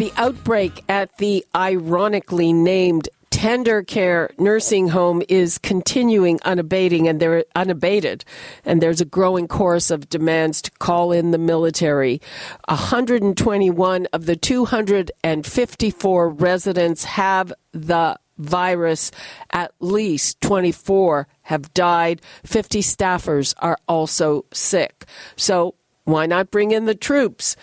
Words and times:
The 0.00 0.12
outbreak 0.16 0.82
at 0.88 1.18
the 1.18 1.44
ironically 1.54 2.54
named 2.54 3.10
Tender 3.28 3.82
Care 3.82 4.30
nursing 4.38 4.88
home 4.88 5.22
is 5.28 5.58
continuing 5.58 6.40
unabating 6.42 7.06
and 7.06 7.20
they're 7.20 7.44
unabated. 7.54 8.24
And 8.64 8.80
there's 8.80 9.02
a 9.02 9.04
growing 9.04 9.46
chorus 9.46 9.90
of 9.90 10.08
demands 10.08 10.62
to 10.62 10.70
call 10.70 11.12
in 11.12 11.32
the 11.32 11.38
military. 11.38 12.22
121 12.68 14.06
of 14.14 14.24
the 14.24 14.36
254 14.36 16.28
residents 16.30 17.04
have 17.04 17.52
the 17.72 18.18
virus. 18.38 19.10
At 19.52 19.74
least 19.80 20.40
24 20.40 21.28
have 21.42 21.74
died. 21.74 22.22
50 22.46 22.80
staffers 22.80 23.52
are 23.58 23.76
also 23.86 24.46
sick. 24.50 25.04
So 25.36 25.74
why 26.04 26.26
not 26.26 26.50
bring 26.50 26.70
in 26.70 26.86
the 26.86 26.94
troops? 26.94 27.56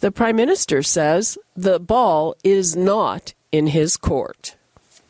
The 0.00 0.12
Prime 0.12 0.36
Minister 0.36 0.84
says 0.84 1.36
the 1.56 1.80
ball 1.80 2.36
is 2.44 2.76
not 2.76 3.34
in 3.50 3.66
his 3.66 3.96
court. 3.96 4.54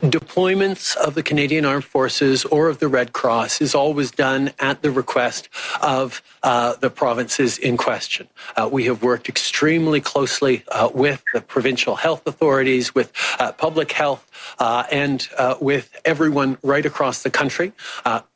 Deployments 0.01 0.95
of 0.95 1.13
the 1.13 1.21
Canadian 1.21 1.63
Armed 1.63 1.83
Forces 1.83 2.43
or 2.45 2.69
of 2.69 2.79
the 2.79 2.87
Red 2.87 3.13
Cross 3.13 3.61
is 3.61 3.75
always 3.75 4.09
done 4.09 4.51
at 4.57 4.81
the 4.81 4.89
request 4.89 5.47
of 5.79 6.23
uh, 6.41 6.73
the 6.75 6.89
provinces 6.89 7.59
in 7.59 7.77
question. 7.77 8.27
Uh, 8.55 8.67
we 8.71 8.85
have 8.85 9.03
worked 9.03 9.29
extremely 9.29 10.01
closely 10.01 10.63
uh, 10.71 10.89
with 10.91 11.23
the 11.35 11.41
provincial 11.41 11.95
health 11.95 12.25
authorities, 12.25 12.95
with 12.95 13.11
uh, 13.39 13.51
public 13.51 13.91
health, 13.91 14.25
uh, 14.57 14.85
and 14.91 15.29
uh, 15.37 15.55
with 15.61 15.95
everyone 16.03 16.57
right 16.63 16.85
across 16.85 17.21
the 17.21 17.29
country. 17.29 17.73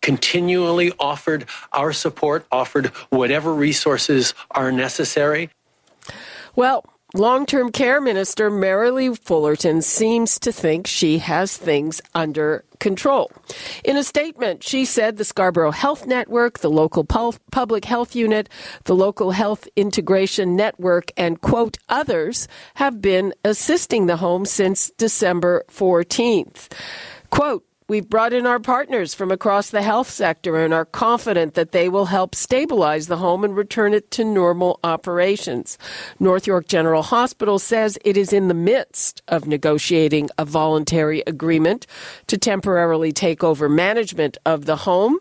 continually 0.03 0.91
offered 0.99 1.45
our 1.71 1.93
support, 1.93 2.45
offered 2.51 2.87
whatever 3.09 3.51
resources 3.53 4.35
are 4.51 4.71
necessary. 4.71 5.49
Well, 6.55 6.85
Long 7.15 7.45
term 7.45 7.71
care 7.71 8.01
minister 8.01 8.49
Merrilee 8.49 9.15
Fullerton 9.15 9.83
seems 9.83 10.39
to 10.39 10.51
think 10.51 10.87
she 10.87 11.19
has 11.19 11.55
things 11.55 12.01
under 12.15 12.65
control. 12.79 13.31
In 13.83 13.97
a 13.97 14.03
statement, 14.03 14.63
she 14.63 14.83
said 14.83 15.17
the 15.17 15.23
Scarborough 15.23 15.69
Health 15.69 16.07
Network, 16.07 16.59
the 16.59 16.71
local 16.71 17.03
public 17.03 17.85
health 17.85 18.15
unit, 18.15 18.49
the 18.85 18.95
local 18.95 19.29
health 19.29 19.67
integration 19.75 20.55
network, 20.55 21.11
and 21.15 21.39
quote, 21.39 21.77
others 21.87 22.47
have 22.75 22.99
been 22.99 23.31
assisting 23.45 24.07
the 24.07 24.17
home 24.17 24.43
since 24.43 24.89
December 24.97 25.65
14th. 25.69 26.73
Quote, 27.29 27.63
We've 27.93 28.09
brought 28.09 28.33
in 28.33 28.47
our 28.47 28.59
partners 28.59 29.13
from 29.13 29.29
across 29.29 29.69
the 29.69 29.83
health 29.83 30.09
sector 30.09 30.57
and 30.57 30.73
are 30.73 30.83
confident 30.83 31.53
that 31.53 31.73
they 31.73 31.89
will 31.89 32.05
help 32.05 32.33
stabilize 32.33 33.05
the 33.05 33.17
home 33.17 33.43
and 33.43 33.55
return 33.55 33.93
it 33.93 34.09
to 34.17 34.23
normal 34.23 34.79
operations. 34.83 35.77
North 36.19 36.47
York 36.47 36.67
General 36.67 37.03
Hospital 37.03 37.59
says 37.59 37.99
it 38.03 38.17
is 38.17 38.33
in 38.33 38.47
the 38.47 38.55
midst 38.55 39.21
of 39.27 39.45
negotiating 39.45 40.31
a 40.39 40.43
voluntary 40.43 41.21
agreement 41.27 41.85
to 42.25 42.35
temporarily 42.35 43.11
take 43.11 43.43
over 43.43 43.69
management 43.69 44.39
of 44.43 44.65
the 44.65 44.77
home. 44.77 45.19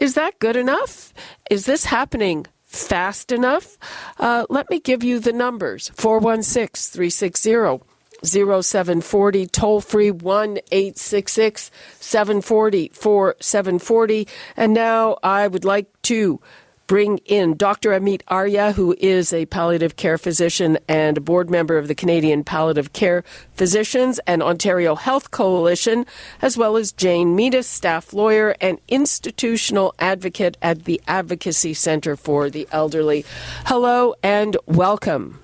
Is 0.00 0.14
that 0.14 0.36
good 0.40 0.56
enough? 0.56 1.14
Is 1.48 1.66
this 1.66 1.84
happening 1.84 2.44
fast 2.64 3.30
enough? 3.30 3.78
Uh, 4.18 4.46
let 4.50 4.68
me 4.68 4.80
give 4.80 5.04
you 5.04 5.20
the 5.20 5.32
numbers 5.32 5.92
416 5.94 6.92
360 6.92 7.93
0740, 8.24 9.46
toll 9.46 9.80
free 9.80 10.10
1 10.10 10.58
866 10.70 11.70
740 12.00 12.90
4740. 12.92 14.28
And 14.56 14.72
now 14.72 15.18
I 15.22 15.46
would 15.46 15.64
like 15.64 15.86
to 16.02 16.40
bring 16.86 17.18
in 17.18 17.56
Dr. 17.56 17.90
Amit 17.90 18.22
Arya, 18.28 18.72
who 18.72 18.94
is 18.98 19.32
a 19.32 19.46
palliative 19.46 19.96
care 19.96 20.18
physician 20.18 20.78
and 20.88 21.16
a 21.16 21.20
board 21.20 21.50
member 21.50 21.78
of 21.78 21.88
the 21.88 21.94
Canadian 21.94 22.44
Palliative 22.44 22.92
Care 22.92 23.24
Physicians 23.54 24.20
and 24.26 24.42
Ontario 24.42 24.94
Health 24.94 25.30
Coalition, 25.30 26.04
as 26.42 26.58
well 26.58 26.76
as 26.76 26.92
Jane 26.92 27.36
Meadus, 27.36 27.64
staff 27.64 28.12
lawyer 28.12 28.54
and 28.60 28.78
institutional 28.88 29.94
advocate 29.98 30.56
at 30.60 30.84
the 30.84 31.00
Advocacy 31.06 31.74
Center 31.74 32.16
for 32.16 32.50
the 32.50 32.68
Elderly. 32.70 33.24
Hello 33.66 34.14
and 34.22 34.56
welcome. 34.66 35.40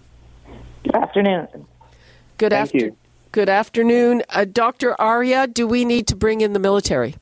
Good 0.84 0.94
afternoon. 0.94 1.48
Good, 2.40 2.54
after- 2.54 2.92
good 3.32 3.50
afternoon. 3.50 4.22
Uh, 4.30 4.46
Dr. 4.46 4.98
Arya, 4.98 5.46
do 5.46 5.66
we 5.66 5.84
need 5.84 6.06
to 6.06 6.16
bring 6.16 6.40
in 6.40 6.54
the 6.54 6.58
military? 6.58 7.14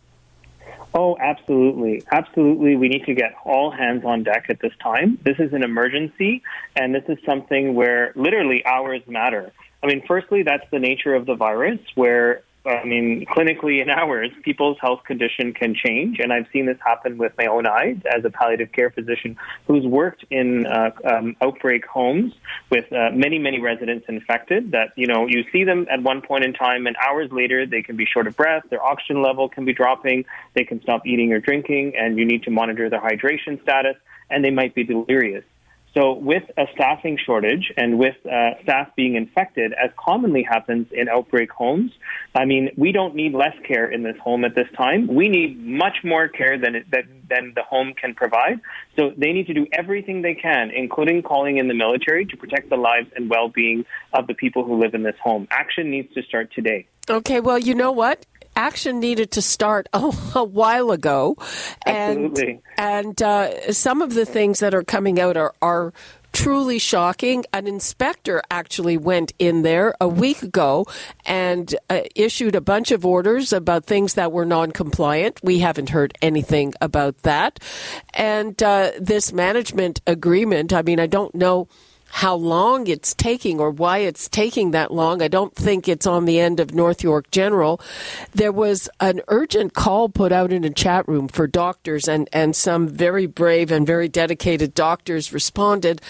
Oh, 0.95 1.17
absolutely. 1.19 2.05
Absolutely. 2.13 2.77
We 2.77 2.89
need 2.89 3.05
to 3.07 3.15
get 3.15 3.35
all 3.45 3.73
hands 3.73 4.05
on 4.05 4.23
deck 4.23 4.47
at 4.49 4.61
this 4.61 4.71
time. 4.81 5.19
This 5.25 5.41
is 5.41 5.53
an 5.53 5.65
emergency, 5.65 6.45
and 6.77 6.95
this 6.95 7.03
is 7.09 7.19
something 7.27 7.75
where 7.75 8.13
literally 8.15 8.65
hours 8.65 9.03
matter. 9.09 9.51
I 9.83 9.89
mean, 9.89 10.05
firstly, 10.07 10.45
that's 10.45 10.65
the 10.71 10.79
nature 10.79 11.17
of 11.17 11.27
the 11.27 11.35
virus, 11.35 11.81
where 11.97 12.43
I 12.69 12.85
mean, 12.85 13.25
clinically 13.25 13.81
in 13.81 13.89
hours, 13.89 14.31
people's 14.43 14.77
health 14.81 15.01
condition 15.05 15.55
can 15.55 15.75
change, 15.75 16.19
and 16.19 16.33
I've 16.33 16.47
seen 16.53 16.67
this 16.67 16.77
happen 16.85 17.17
with 17.17 17.33
my 17.39 17.47
own 17.47 17.67
eyes 17.67 17.97
as 18.15 18.25
a 18.25 18.31
palliative 18.31 18.73
care 18.73 18.91
physician 18.91 19.37
who's 19.67 19.87
worked 19.87 20.25
in 20.31 20.67
uh, 20.67 20.91
um, 21.05 21.37
outbreak 21.41 21.87
homes 21.87 22.35
with 22.71 22.93
uh, 22.93 23.11
many, 23.13 23.39
many 23.39 23.59
residents 23.61 24.05
infected. 24.09 24.73
That 24.73 24.93
you 24.97 25.07
know, 25.07 25.27
you 25.27 25.45
see 25.51 25.65
them 25.65 25.87
at 25.91 26.03
one 26.03 26.21
point 26.21 26.45
in 26.45 26.53
time, 26.53 26.87
and 26.87 26.97
hours 26.97 27.31
later 27.33 27.65
they 27.65 27.83
can 27.83 27.97
be 27.97 28.05
short 28.05 28.27
of 28.27 28.37
breath, 28.37 28.65
their 28.69 28.85
oxygen 28.85 29.23
level 29.23 29.49
can 29.49 29.65
be 29.65 29.73
dropping, 29.73 30.27
they 30.55 30.65
can 30.65 30.83
stop 30.83 31.07
eating 31.07 31.33
or 31.33 31.41
drinking, 31.41 31.95
and 31.99 32.19
you 32.19 32.27
need 32.27 32.43
to 32.43 32.51
monitor 32.51 32.91
their 32.91 33.01
hydration 33.01 33.63
status, 33.63 33.97
and 34.29 34.45
they 34.45 34.51
might 34.51 34.75
be 34.75 34.85
delirious. 34.85 35.45
So, 35.99 36.13
with 36.13 36.45
a 36.57 36.67
staffing 36.75 37.19
shortage 37.27 37.73
and 37.77 37.99
with 37.99 38.15
uh, 38.25 38.51
staff 38.63 38.89
being 38.95 39.17
infected, 39.17 39.73
as 39.73 39.91
commonly 39.99 40.45
happens 40.49 40.87
in 40.93 41.09
outbreak 41.09 41.51
homes, 41.51 41.91
I 42.37 42.45
mean, 42.45 42.71
we 42.77 42.93
don't 42.93 43.17
need 43.17 43.35
less 43.35 43.57
care 43.67 43.91
in 43.91 44.05
this 44.05 44.17
home 44.23 44.45
at 44.45 44.55
this 44.55 44.69
time. 44.77 45.13
We 45.13 45.29
need 45.29 45.59
much 45.59 45.97
more 46.05 46.29
care 46.29 46.57
than, 46.57 46.77
it, 46.77 46.91
that, 46.93 47.07
than 47.29 47.53
the 47.57 47.65
home 47.65 47.95
can 48.01 48.15
provide. 48.15 48.61
So, 48.95 49.11
they 49.17 49.33
need 49.33 49.49
to 49.49 49.55
do 49.55 49.67
everything 49.73 50.23
they 50.23 50.35
can, 50.35 50.71
including 50.71 51.23
calling 51.23 51.59
in 51.59 51.67
the 51.67 51.75
military, 51.75 52.27
to 52.27 52.37
protect 52.37 52.71
the 52.71 52.77
lives 52.77 53.09
and 53.17 53.29
well 53.29 53.49
being 53.49 53.85
of 54.13 54.29
the 54.29 54.35
people 54.35 54.65
who 54.65 54.81
live 54.81 54.95
in 54.95 55.03
this 55.03 55.17
home. 55.21 55.49
Action 55.51 55.91
needs 55.91 56.15
to 56.15 56.23
start 56.23 56.53
today. 56.55 56.87
Okay, 57.11 57.41
well, 57.41 57.59
you 57.59 57.75
know 57.75 57.91
what? 57.91 58.25
Action 58.59 58.99
needed 58.99 59.31
to 59.31 59.41
start 59.41 59.89
a, 59.95 60.13
a 60.35 60.45
while 60.45 60.91
ago, 60.91 61.37
and 61.87 62.61
and 62.77 63.23
uh, 63.23 63.73
some 63.73 64.03
of 64.03 64.13
the 64.13 64.27
things 64.27 64.59
that 64.59 64.75
are 64.75 64.85
coming 64.85 65.19
out 65.19 65.37
are 65.37 65.55
are 65.63 65.95
truly 66.33 66.79
shocking. 66.79 67.45
An 67.53 67.67
inspector 67.67 68.43
actually 68.51 68.97
went 68.97 69.33
in 69.39 69.63
there 69.63 69.95
a 70.01 70.09
week 70.09 70.43
ago 70.43 70.87
and 71.25 71.75
uh, 71.89 72.01
issued 72.15 72.55
a 72.55 72.61
bunch 72.61 72.91
of 72.91 73.07
orders 73.07 73.53
about 73.53 73.87
things 73.87 74.15
that 74.15 74.33
were 74.33 74.45
non 74.45 74.73
compliant. 74.73 75.41
We 75.43 75.61
haven't 75.61 75.91
heard 75.91 76.13
anything 76.21 76.75
about 76.81 77.23
that. 77.23 77.61
And 78.15 78.61
uh, 78.63 78.93
this 79.01 79.33
management 79.33 80.01
agreement, 80.07 80.73
I 80.73 80.83
mean, 80.83 81.01
I 81.01 81.07
don't 81.07 81.35
know 81.35 81.69
how 82.11 82.35
long 82.35 82.87
it's 82.87 83.15
taking 83.15 83.61
or 83.61 83.71
why 83.71 83.99
it's 83.99 84.29
taking 84.29 84.71
that 84.73 84.93
long. 84.93 85.23
I 85.23 85.29
don't 85.29 85.55
think 85.55 85.89
it's 85.89 86.07
on 86.07 86.25
the 86.25 86.41
end 86.41 86.59
of 86.59 86.75
North 86.75 87.03
York 87.03 87.31
General. 87.31 87.81
There 88.35 88.53
was 88.53 88.89
an 88.99 89.21
urgent 89.29 89.75
call 89.75 90.09
put 90.09 90.33
out 90.33 90.53
in 90.53 90.65
a 90.65 90.71
chat 90.71 91.07
room 91.07 91.29
for 91.29 91.47
doctors, 91.47 92.09
and, 92.09 92.29
and 92.33 92.57
some 92.57 92.89
very 92.89 93.27
brave 93.27 93.71
and 93.71 93.87
very 93.87 94.09
dedicated 94.09 94.75
doctors 94.75 95.33
responded. 95.33 96.01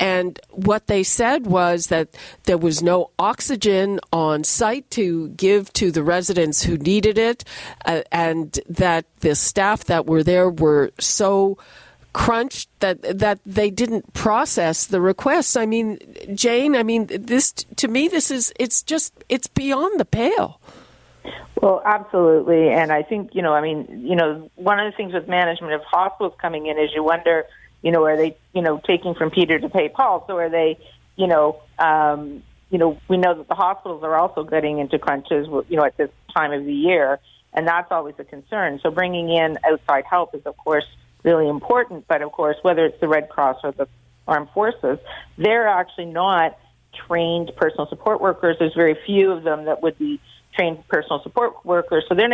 And 0.00 0.40
what 0.50 0.88
they 0.88 1.02
said 1.02 1.46
was 1.46 1.86
that 1.88 2.08
there 2.44 2.58
was 2.58 2.82
no 2.82 3.10
oxygen 3.18 4.00
on 4.12 4.42
site 4.44 4.90
to 4.92 5.28
give 5.28 5.72
to 5.74 5.92
the 5.92 6.02
residents 6.02 6.64
who 6.64 6.76
needed 6.76 7.18
it, 7.18 7.44
uh, 7.84 8.02
and 8.10 8.58
that 8.68 9.04
the 9.20 9.34
staff 9.34 9.84
that 9.84 10.06
were 10.06 10.24
there 10.24 10.50
were 10.50 10.90
so 10.98 11.58
crunched 12.12 12.68
that 12.80 13.18
that 13.18 13.38
they 13.46 13.70
didn't 13.70 14.12
process 14.12 14.86
the 14.86 15.00
requests. 15.00 15.56
I 15.56 15.66
mean, 15.66 15.98
Jane, 16.34 16.76
I 16.76 16.82
mean 16.82 17.06
this 17.08 17.52
to 17.52 17.88
me 17.88 18.08
this 18.08 18.30
is 18.30 18.52
it's 18.58 18.82
just 18.82 19.12
it's 19.28 19.46
beyond 19.46 19.98
the 19.98 20.04
pale. 20.04 20.60
Well, 21.60 21.80
absolutely, 21.84 22.70
and 22.70 22.90
I 22.90 23.02
think 23.02 23.34
you 23.34 23.42
know, 23.42 23.52
I 23.52 23.60
mean, 23.60 24.04
you 24.04 24.16
know, 24.16 24.50
one 24.56 24.80
of 24.80 24.90
the 24.90 24.96
things 24.96 25.14
with 25.14 25.28
management 25.28 25.72
of 25.74 25.82
hospitals 25.84 26.34
coming 26.40 26.66
in 26.66 26.78
is 26.78 26.90
you 26.94 27.04
wonder, 27.04 27.44
you 27.82 27.92
know, 27.92 28.04
are 28.04 28.16
they, 28.16 28.36
you 28.52 28.62
know, 28.62 28.80
taking 28.84 29.14
from 29.14 29.30
Peter 29.30 29.58
to 29.58 29.68
pay 29.68 29.88
Paul? 29.88 30.24
So 30.26 30.36
are 30.38 30.48
they, 30.48 30.78
you 31.16 31.28
know, 31.28 31.60
um, 31.78 32.42
you 32.70 32.78
know, 32.78 32.98
we 33.06 33.16
know 33.16 33.34
that 33.34 33.48
the 33.48 33.54
hospitals 33.54 34.02
are 34.02 34.16
also 34.16 34.42
getting 34.44 34.78
into 34.78 34.98
crunches, 34.98 35.46
you 35.68 35.76
know, 35.76 35.84
at 35.84 35.96
this 35.96 36.10
time 36.34 36.52
of 36.52 36.64
the 36.64 36.72
year, 36.72 37.20
and 37.52 37.68
that's 37.68 37.92
always 37.92 38.14
a 38.18 38.24
concern. 38.24 38.80
So 38.82 38.90
bringing 38.90 39.28
in 39.28 39.58
outside 39.64 40.04
help 40.08 40.34
is, 40.34 40.42
of 40.46 40.56
course, 40.56 40.86
really 41.22 41.48
important. 41.48 42.06
But 42.08 42.22
of 42.22 42.32
course, 42.32 42.56
whether 42.62 42.84
it's 42.84 43.00
the 43.00 43.08
Red 43.08 43.28
Cross 43.28 43.58
or 43.64 43.72
the 43.72 43.88
armed 44.26 44.48
forces, 44.54 44.98
they're 45.36 45.68
actually 45.68 46.06
not 46.06 46.58
trained 47.06 47.52
personal 47.56 47.88
support 47.88 48.20
workers. 48.20 48.56
There's 48.58 48.74
very 48.74 48.96
few 49.06 49.32
of 49.32 49.42
them 49.42 49.64
that 49.64 49.82
would 49.82 49.98
be 49.98 50.20
trained 50.54 50.86
personal 50.88 51.22
support 51.22 51.64
workers, 51.64 52.04
so 52.08 52.14
they're 52.14 52.28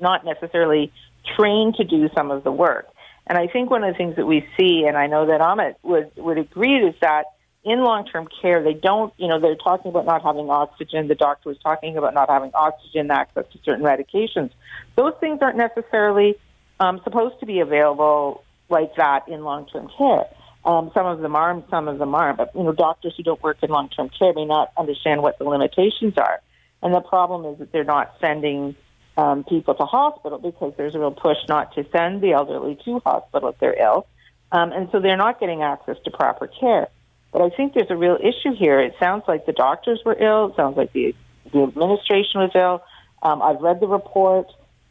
not 0.00 0.24
necessarily 0.24 0.92
trained 1.36 1.74
to 1.74 1.84
do 1.84 2.08
some 2.16 2.30
of 2.30 2.44
the 2.44 2.52
work. 2.52 2.86
And 3.26 3.36
I 3.36 3.46
think 3.46 3.70
one 3.70 3.84
of 3.84 3.92
the 3.92 3.98
things 3.98 4.16
that 4.16 4.26
we 4.26 4.46
see, 4.58 4.84
and 4.88 4.96
I 4.96 5.06
know 5.06 5.26
that 5.26 5.40
Amit 5.40 5.74
would 5.82 6.10
would 6.16 6.38
agree, 6.38 6.76
is 6.78 6.94
that 7.02 7.24
in 7.64 7.84
long 7.84 8.06
term 8.06 8.26
care, 8.40 8.62
they 8.62 8.72
don't, 8.72 9.12
you 9.18 9.28
know, 9.28 9.38
they're 9.38 9.54
talking 9.54 9.90
about 9.90 10.06
not 10.06 10.22
having 10.22 10.48
oxygen. 10.48 11.08
The 11.08 11.14
doctor 11.14 11.50
was 11.50 11.58
talking 11.58 11.98
about 11.98 12.14
not 12.14 12.30
having 12.30 12.50
oxygen 12.54 13.10
access 13.10 13.44
to 13.52 13.58
certain 13.64 13.84
medications. 13.84 14.50
Those 14.96 15.12
things 15.20 15.40
aren't 15.42 15.58
necessarily 15.58 16.36
um, 16.80 17.00
supposed 17.04 17.40
to 17.40 17.46
be 17.46 17.60
available 17.60 18.44
like 18.68 18.94
that 18.96 19.28
in 19.28 19.42
long 19.42 19.66
term 19.66 19.88
care. 19.96 20.26
Um, 20.64 20.90
some 20.92 21.06
of 21.06 21.20
them 21.20 21.34
are, 21.34 21.50
and 21.50 21.62
some 21.70 21.88
of 21.88 21.98
them 21.98 22.14
aren't. 22.14 22.36
But 22.36 22.54
you 22.54 22.62
know, 22.62 22.72
doctors 22.72 23.14
who 23.16 23.22
don't 23.22 23.42
work 23.42 23.58
in 23.62 23.70
long-term 23.70 24.10
care 24.10 24.32
may 24.34 24.44
not 24.44 24.72
understand 24.76 25.22
what 25.22 25.38
the 25.38 25.44
limitations 25.44 26.14
are. 26.18 26.40
And 26.82 26.92
the 26.94 27.00
problem 27.00 27.44
is 27.52 27.58
that 27.58 27.72
they're 27.72 27.84
not 27.84 28.14
sending 28.20 28.76
um, 29.16 29.44
people 29.44 29.74
to 29.74 29.84
hospital 29.84 30.38
because 30.38 30.74
there's 30.76 30.94
a 30.94 30.98
real 30.98 31.10
push 31.10 31.38
not 31.48 31.74
to 31.74 31.86
send 31.90 32.20
the 32.20 32.32
elderly 32.32 32.78
to 32.84 33.00
hospital 33.00 33.48
if 33.48 33.58
they're 33.58 33.80
ill, 33.80 34.06
um, 34.52 34.72
and 34.72 34.88
so 34.92 35.00
they're 35.00 35.16
not 35.16 35.40
getting 35.40 35.62
access 35.62 35.96
to 36.04 36.10
proper 36.10 36.46
care. 36.46 36.88
But 37.32 37.42
I 37.42 37.50
think 37.50 37.74
there's 37.74 37.90
a 37.90 37.96
real 37.96 38.16
issue 38.16 38.54
here. 38.54 38.80
It 38.80 38.94
sounds 39.00 39.24
like 39.26 39.46
the 39.46 39.52
doctors 39.52 40.00
were 40.04 40.16
ill. 40.18 40.46
It 40.46 40.56
sounds 40.56 40.76
like 40.76 40.92
the 40.92 41.14
the 41.52 41.62
administration 41.62 42.40
was 42.40 42.50
ill. 42.54 42.82
Um, 43.22 43.40
I've 43.42 43.60
read 43.60 43.80
the 43.80 43.88
report. 43.88 44.48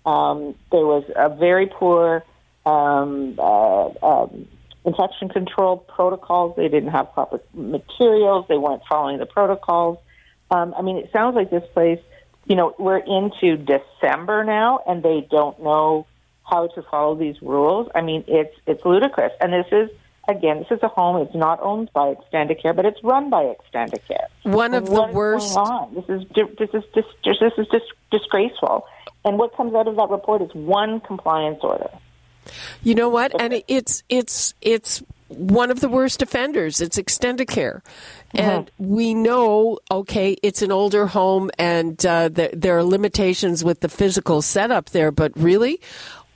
Um, 0.07 0.55
there 0.71 0.85
was 0.85 1.03
a 1.17 1.27
very 1.27 1.67
poor 1.67 2.23
um, 2.65 3.35
uh, 3.37 3.87
um, 4.01 4.47
infection 4.85 5.27
control 5.27 5.75
protocols. 5.77 6.55
They 6.55 6.69
didn't 6.69 6.91
have 6.91 7.13
proper 7.13 7.41
materials. 7.53 8.45
They 8.47 8.57
weren't 8.57 8.83
following 8.87 9.17
the 9.17 9.25
protocols. 9.25 9.99
Um, 10.49 10.73
I 10.77 10.81
mean, 10.81 10.95
it 10.95 11.11
sounds 11.11 11.35
like 11.35 11.49
this 11.49 11.67
place, 11.73 11.99
you 12.45 12.55
know, 12.55 12.73
we're 12.79 12.99
into 12.99 13.57
December 13.57 14.45
now 14.45 14.79
and 14.87 15.03
they 15.03 15.27
don't 15.29 15.61
know 15.61 16.07
how 16.49 16.67
to 16.67 16.81
follow 16.83 17.15
these 17.15 17.41
rules. 17.41 17.89
I 17.93 17.99
mean, 17.99 18.23
it's, 18.27 18.55
it's 18.65 18.85
ludicrous. 18.85 19.33
And 19.41 19.51
this 19.51 19.67
is, 19.73 19.89
again, 20.27 20.59
this 20.59 20.77
is 20.77 20.83
a 20.83 20.87
home. 20.87 21.21
It's 21.21 21.35
not 21.35 21.59
owned 21.61 21.89
by 21.93 22.13
Extendicare, 22.15 22.75
but 22.75 22.85
it's 22.85 23.03
run 23.03 23.29
by 23.29 23.55
Extendicare. 23.55 24.27
One 24.43 24.73
of 24.73 24.85
the 24.85 25.03
worst. 25.03 25.57
This 25.93 26.05
is 26.09 26.27
this 26.57 26.69
is 26.73 26.83
this, 26.93 27.05
this 27.23 27.53
is 27.57 27.67
dis- 27.71 27.81
disgraceful. 28.11 28.85
And 29.25 29.37
what 29.37 29.55
comes 29.55 29.73
out 29.73 29.87
of 29.87 29.95
that 29.95 30.09
report 30.09 30.41
is 30.41 30.53
one 30.53 31.01
compliance 31.01 31.59
order. 31.61 31.89
You 32.83 32.95
know 32.95 33.09
what? 33.09 33.39
And 33.41 33.61
it's 33.67 34.03
it's 34.09 34.53
it's 34.61 35.03
one 35.27 35.69
of 35.71 35.81
the 35.81 35.89
worst 35.89 36.21
offenders. 36.21 36.79
It's 36.79 36.97
Extendicare. 36.97 37.81
Mm-hmm. 38.33 38.37
And 38.37 38.71
we 38.77 39.13
know, 39.13 39.79
okay, 39.91 40.37
it's 40.43 40.61
an 40.61 40.71
older 40.71 41.07
home 41.07 41.51
and 41.57 42.03
uh, 42.05 42.29
there, 42.29 42.49
there 42.53 42.77
are 42.77 42.83
limitations 42.83 43.63
with 43.63 43.81
the 43.81 43.89
physical 43.89 44.41
setup 44.41 44.91
there, 44.91 45.11
but 45.11 45.31
really, 45.35 45.81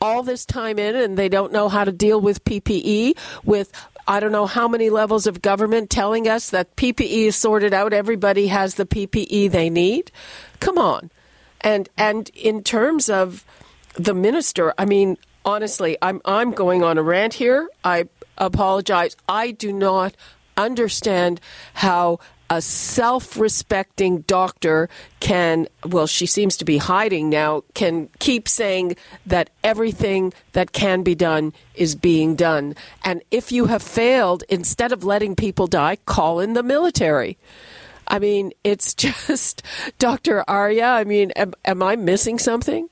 all 0.02 0.24
this 0.24 0.46
time 0.46 0.80
in 0.80 0.96
and 0.96 1.18
they 1.18 1.30
don't 1.30 1.54
know 1.54 1.70
how 1.70 1.84
to 1.84 1.92
deal 1.92 2.20
with 2.20 2.44
PPE, 2.44 3.18
with 3.46 3.72
I 4.08 4.20
don't 4.20 4.32
know 4.32 4.48
how 4.48 4.68
many 4.68 4.90
levels 4.90 5.28
of 5.28 5.42
government 5.42 5.90
telling 5.90 6.28
us 6.28 6.50
that 6.50 6.76
PPE 6.76 7.28
is 7.28 7.36
sorted 7.36 7.74
out, 7.74 7.94
everybody 7.94 8.48
has 8.48 8.76
the 8.76 8.86
PPE 8.86 9.52
they 9.52 9.70
need. 9.70 10.12
Come 10.60 10.78
on. 10.78 11.12
And 11.62 11.88
and 11.98 12.30
in 12.30 12.64
terms 12.64 13.10
of 13.10 13.46
the 13.94 14.14
minister, 14.14 14.74
I 14.78 14.86
mean, 14.86 15.18
honestly, 15.46 15.98
I'm 16.02 16.22
I'm 16.26 16.52
going 16.52 16.84
on 16.84 16.98
a 16.98 17.04
rant 17.04 17.36
here. 17.36 17.70
I 17.84 18.06
apologize. 18.38 19.16
I 19.30 19.52
do 19.52 19.72
not 19.72 20.16
understand 20.58 21.40
how 21.74 22.20
a 22.52 22.62
self-respecting 22.62 24.20
doctor 24.24 24.90
can 25.22 25.68
well 25.86 26.06
she 26.06 26.26
seems 26.26 26.58
to 26.58 26.66
be 26.66 26.78
hiding 26.78 27.30
now 27.30 27.64
can 27.76 28.10
keep 28.20 28.46
saying 28.46 28.94
that 29.26 29.50
everything 29.64 30.34
that 30.52 30.74
can 30.74 31.02
be 31.02 31.16
done 31.16 31.54
is 31.76 31.96
being 31.96 32.36
done. 32.36 32.76
And 33.06 33.24
if 33.32 33.54
you 33.54 33.68
have 33.68 33.82
failed 33.82 34.44
instead 34.50 34.92
of 34.92 35.06
letting 35.06 35.34
people 35.38 35.66
die 35.66 35.96
call 36.06 36.42
in 36.42 36.52
the 36.52 36.62
military. 36.62 37.38
I 38.06 38.20
mean 38.20 38.52
it's 38.66 38.94
just 39.08 39.64
dr 39.98 40.44
arya 40.46 40.88
i 40.88 41.06
mean 41.06 41.32
am, 41.32 41.54
am 41.64 41.82
i 41.82 41.96
missing 41.96 42.38
something 42.38 42.90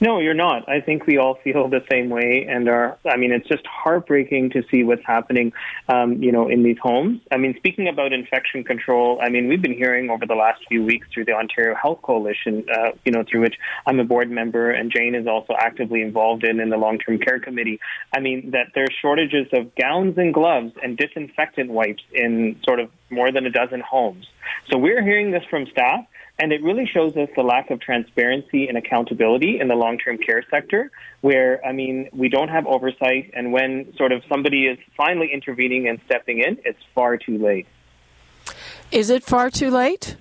no, 0.00 0.20
you're 0.20 0.34
not. 0.34 0.68
I 0.68 0.80
think 0.80 1.06
we 1.06 1.18
all 1.18 1.38
feel 1.42 1.68
the 1.68 1.84
same 1.90 2.08
way, 2.08 2.46
and 2.48 2.68
are. 2.68 2.98
I 3.04 3.16
mean, 3.16 3.32
it's 3.32 3.48
just 3.48 3.66
heartbreaking 3.66 4.50
to 4.50 4.62
see 4.70 4.84
what's 4.84 5.04
happening, 5.04 5.52
um, 5.88 6.22
you 6.22 6.30
know, 6.30 6.48
in 6.48 6.62
these 6.62 6.78
homes. 6.80 7.20
I 7.32 7.36
mean, 7.36 7.54
speaking 7.56 7.88
about 7.88 8.12
infection 8.12 8.62
control, 8.62 9.18
I 9.20 9.28
mean, 9.28 9.48
we've 9.48 9.60
been 9.60 9.76
hearing 9.76 10.10
over 10.10 10.24
the 10.24 10.36
last 10.36 10.60
few 10.68 10.84
weeks 10.84 11.08
through 11.12 11.24
the 11.24 11.32
Ontario 11.32 11.74
Health 11.74 12.02
Coalition, 12.02 12.64
uh, 12.72 12.90
you 13.04 13.10
know, 13.10 13.24
through 13.28 13.40
which 13.40 13.56
I'm 13.86 13.98
a 13.98 14.04
board 14.04 14.30
member, 14.30 14.70
and 14.70 14.92
Jane 14.92 15.14
is 15.14 15.26
also 15.26 15.54
actively 15.58 16.02
involved 16.02 16.44
in 16.44 16.60
in 16.60 16.70
the 16.70 16.76
long-term 16.76 17.18
care 17.18 17.40
committee. 17.40 17.80
I 18.14 18.20
mean, 18.20 18.52
that 18.52 18.68
there's 18.74 18.94
shortages 19.02 19.48
of 19.52 19.74
gowns 19.74 20.16
and 20.16 20.32
gloves 20.32 20.72
and 20.82 20.96
disinfectant 20.96 21.70
wipes 21.70 22.02
in 22.12 22.60
sort 22.64 22.78
of 22.78 22.90
more 23.10 23.32
than 23.32 23.46
a 23.46 23.50
dozen 23.50 23.80
homes. 23.80 24.26
So 24.70 24.78
we're 24.78 25.02
hearing 25.02 25.30
this 25.30 25.44
from 25.50 25.66
staff. 25.66 26.06
And 26.40 26.52
it 26.52 26.62
really 26.62 26.86
shows 26.86 27.16
us 27.16 27.28
the 27.34 27.42
lack 27.42 27.70
of 27.70 27.80
transparency 27.80 28.68
and 28.68 28.78
accountability 28.78 29.58
in 29.58 29.66
the 29.66 29.74
long 29.74 29.98
term 29.98 30.18
care 30.18 30.44
sector, 30.50 30.90
where, 31.20 31.64
I 31.66 31.72
mean, 31.72 32.08
we 32.12 32.28
don't 32.28 32.48
have 32.48 32.66
oversight. 32.66 33.32
And 33.34 33.52
when 33.52 33.92
sort 33.96 34.12
of 34.12 34.22
somebody 34.28 34.66
is 34.66 34.78
finally 34.96 35.30
intervening 35.32 35.88
and 35.88 36.00
stepping 36.06 36.38
in, 36.38 36.58
it's 36.64 36.78
far 36.94 37.16
too 37.16 37.38
late. 37.38 37.66
Is 38.92 39.10
it 39.10 39.24
far 39.24 39.50
too 39.50 39.70
late? 39.70 40.16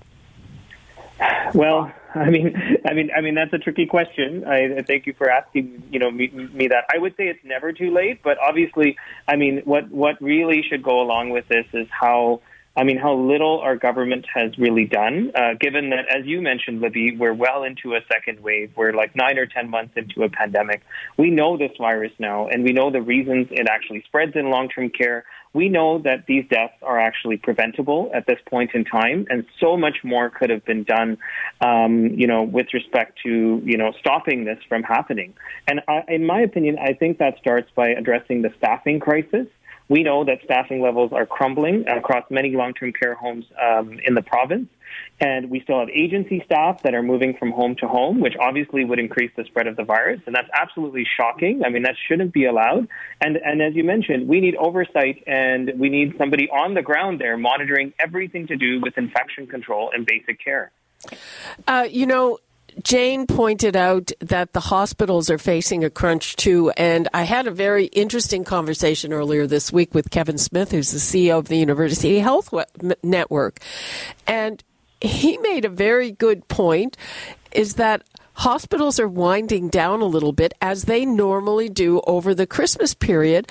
Well, 1.53 1.91
I 2.13 2.29
mean, 2.29 2.55
I 2.87 2.93
mean, 2.93 3.09
I 3.15 3.21
mean 3.21 3.35
that's 3.35 3.53
a 3.53 3.57
tricky 3.57 3.85
question. 3.85 4.43
I, 4.45 4.81
thank 4.81 5.07
you 5.07 5.13
for 5.13 5.29
asking, 5.29 5.83
you 5.91 5.99
know, 5.99 6.11
me, 6.11 6.27
me 6.29 6.67
that. 6.67 6.85
I 6.93 6.97
would 6.97 7.15
say 7.15 7.27
it's 7.27 7.43
never 7.43 7.71
too 7.73 7.91
late, 7.91 8.21
but 8.23 8.37
obviously, 8.37 8.97
I 9.27 9.35
mean, 9.35 9.61
what 9.65 9.89
what 9.89 10.21
really 10.21 10.63
should 10.67 10.83
go 10.83 11.01
along 11.01 11.29
with 11.29 11.47
this 11.47 11.65
is 11.73 11.87
how 11.89 12.41
I 12.77 12.83
mean, 12.83 13.00
how 13.00 13.15
little 13.15 13.59
our 13.62 13.75
government 13.75 14.27
has 14.31 14.56
really 14.59 14.85
done, 14.85 15.31
uh, 15.33 15.56
given 15.59 15.89
that, 15.89 16.06
as 16.15 16.27
you 16.27 16.41
mentioned, 16.41 16.79
Libby, 16.79 17.18
we're 17.18 17.33
well 17.33 17.63
into 17.63 17.95
a 17.95 18.01
second 18.11 18.40
wave. 18.42 18.71
We're 18.75 18.94
like 18.94 19.16
nine 19.16 19.40
or 19.40 19.47
10 19.47 19.68
months 19.68 19.94
into 19.95 20.21
a 20.21 20.30
pandemic. 20.30 20.83
We 21.18 21.31
know 21.31 21.57
this 21.57 21.71
virus 21.80 22.11
now, 22.19 22.47
and 22.47 22.63
we 22.63 22.73
know 22.73 22.92
the 22.92 23.01
reasons 23.01 23.47
it 23.49 23.68
actually 23.68 24.04
spreads 24.06 24.33
in 24.35 24.51
long 24.51 24.69
term 24.69 24.92
care. 24.92 25.25
We 25.54 25.69
know 25.69 25.97
that 26.04 26.28
these 26.28 26.45
deaths 26.51 26.75
are 26.83 26.99
actually 26.99 27.37
preventable 27.37 28.11
at 28.13 28.28
this 28.28 28.37
point 28.47 28.69
in 28.75 28.85
time, 28.85 29.25
and 29.28 29.44
so 29.59 29.75
much 29.75 30.04
more 30.04 30.30
could 30.30 30.51
have 30.51 30.63
been 30.63 30.83
done, 30.83 31.18
um, 31.61 32.09
you 32.16 32.28
know, 32.28 32.44
with 32.44 32.68
respect 32.75 33.18
to, 33.23 33.59
you 33.66 33.78
know, 33.78 33.92
stopping 33.99 34.45
this 34.45 34.59
from 34.69 34.83
happening. 34.83 35.33
And 35.68 35.81
I, 35.87 36.04
in 36.09 36.28
my 36.28 36.42
opinion, 36.42 36.78
I 36.78 36.94
think 36.94 37.18
that 37.18 37.40
starts 37.40 37.71
by 37.73 37.87
addressing 37.87 38.44
the 38.44 38.54
staffing 38.59 38.99
crisis. 38.99 39.47
We 39.89 40.03
know 40.03 40.25
that 40.25 40.39
staffing 40.44 40.81
levels 40.81 41.11
are 41.13 41.25
crumbling 41.25 41.87
across 41.87 42.25
many 42.29 42.51
long-term 42.56 42.94
care 42.94 43.15
homes 43.15 43.45
um, 43.61 43.99
in 44.06 44.15
the 44.15 44.21
province. 44.21 44.67
And 45.19 45.49
we 45.49 45.61
still 45.61 45.79
have 45.79 45.89
agency 45.89 46.41
staff 46.45 46.83
that 46.83 46.94
are 46.94 47.03
moving 47.03 47.35
from 47.37 47.51
home 47.51 47.75
to 47.77 47.87
home, 47.87 48.19
which 48.19 48.35
obviously 48.39 48.85
would 48.85 48.99
increase 48.99 49.31
the 49.35 49.44
spread 49.45 49.67
of 49.67 49.75
the 49.75 49.83
virus. 49.83 50.21
And 50.25 50.35
that's 50.35 50.49
absolutely 50.53 51.06
shocking. 51.17 51.63
I 51.65 51.69
mean, 51.69 51.83
that 51.83 51.95
shouldn't 52.07 52.33
be 52.33 52.45
allowed. 52.45 52.87
And, 53.21 53.37
and 53.37 53.61
as 53.61 53.75
you 53.75 53.83
mentioned, 53.83 54.27
we 54.27 54.39
need 54.39 54.56
oversight 54.56 55.23
and 55.25 55.73
we 55.77 55.89
need 55.89 56.15
somebody 56.17 56.49
on 56.49 56.73
the 56.73 56.81
ground 56.81 57.19
there 57.19 57.37
monitoring 57.37 57.94
everything 57.99 58.47
to 58.47 58.56
do 58.56 58.79
with 58.81 58.97
infection 58.97 59.47
control 59.47 59.91
and 59.94 60.06
basic 60.06 60.44
care. 60.44 60.71
Uh, 61.67 61.87
you 61.89 62.06
know, 62.06 62.39
Jane 62.83 63.25
pointed 63.25 63.75
out 63.75 64.11
that 64.19 64.53
the 64.53 64.59
hospitals 64.59 65.29
are 65.29 65.37
facing 65.37 65.83
a 65.83 65.89
crunch 65.89 66.35
too, 66.35 66.71
and 66.77 67.07
I 67.13 67.23
had 67.23 67.47
a 67.47 67.51
very 67.51 67.85
interesting 67.85 68.43
conversation 68.43 69.13
earlier 69.13 69.47
this 69.47 69.71
week 69.71 69.93
with 69.93 70.11
Kevin 70.11 70.37
Smith, 70.37 70.71
who's 70.71 70.91
the 70.91 70.99
CEO 70.99 71.39
of 71.39 71.47
the 71.47 71.57
University 71.57 72.19
Health 72.19 72.53
Network, 73.01 73.59
and 74.27 74.63
he 75.01 75.37
made 75.37 75.65
a 75.65 75.69
very 75.69 76.11
good 76.11 76.47
point: 76.47 76.97
is 77.51 77.75
that 77.75 78.03
hospitals 78.33 78.99
are 78.99 79.07
winding 79.07 79.69
down 79.69 80.01
a 80.01 80.05
little 80.05 80.33
bit 80.33 80.53
as 80.61 80.83
they 80.83 81.05
normally 81.05 81.69
do 81.69 82.01
over 82.05 82.35
the 82.35 82.47
Christmas 82.47 82.93
period, 82.93 83.49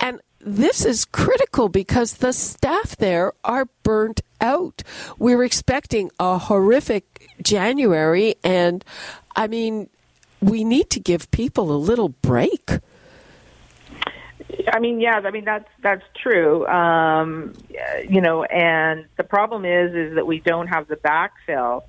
and 0.00 0.20
this 0.40 0.84
is 0.84 1.04
critical 1.04 1.68
because 1.68 2.14
the 2.14 2.32
staff 2.32 2.96
there 2.96 3.32
are 3.44 3.66
burnt 3.82 4.20
out. 4.40 4.82
We're 5.18 5.42
expecting 5.44 6.10
a 6.18 6.38
horrific 6.38 7.28
January, 7.42 8.36
and 8.42 8.84
I 9.36 9.46
mean, 9.46 9.88
we 10.40 10.64
need 10.64 10.90
to 10.90 11.00
give 11.00 11.30
people 11.30 11.70
a 11.70 11.76
little 11.76 12.08
break. 12.08 12.70
I 14.72 14.78
mean, 14.78 15.00
yeah, 15.00 15.20
I 15.24 15.30
mean 15.30 15.44
that's 15.44 15.68
that's 15.82 16.04
true. 16.22 16.66
Um, 16.66 17.54
you 18.08 18.20
know, 18.20 18.44
and 18.44 19.06
the 19.16 19.24
problem 19.24 19.64
is 19.64 19.94
is 19.94 20.14
that 20.16 20.26
we 20.26 20.40
don't 20.40 20.68
have 20.68 20.88
the 20.88 20.96
backfill 20.96 21.82